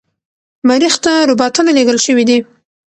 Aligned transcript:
مریخ 0.69 0.95
ته 1.03 1.11
روباتونه 1.29 1.69
لیږل 1.77 1.97
شوي 2.05 2.23
دي. 2.29 2.39